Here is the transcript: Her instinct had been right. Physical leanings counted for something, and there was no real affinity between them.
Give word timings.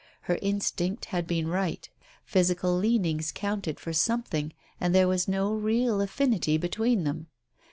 Her 0.21 0.39
instinct 0.41 1.05
had 1.05 1.27
been 1.27 1.47
right. 1.47 1.87
Physical 2.25 2.75
leanings 2.75 3.31
counted 3.31 3.79
for 3.79 3.93
something, 3.93 4.51
and 4.79 4.95
there 4.95 5.07
was 5.07 5.27
no 5.27 5.53
real 5.53 6.01
affinity 6.01 6.57
between 6.57 7.03
them. 7.03 7.27